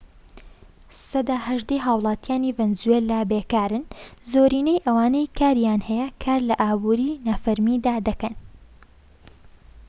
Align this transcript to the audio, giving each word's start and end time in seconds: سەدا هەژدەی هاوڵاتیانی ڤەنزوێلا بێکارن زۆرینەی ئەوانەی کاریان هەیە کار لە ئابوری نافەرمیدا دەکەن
سەدا 1.09 1.35
هەژدەی 1.47 1.83
هاوڵاتیانی 1.85 2.55
ڤەنزوێلا 2.57 3.19
بێکارن 3.31 3.83
زۆرینەی 4.31 4.83
ئەوانەی 4.85 5.31
کاریان 5.39 5.81
هەیە 5.89 6.07
کار 6.23 6.41
لە 6.49 6.55
ئابوری 6.63 7.11
نافەرمیدا 7.25 7.95
دەکەن 8.07 8.35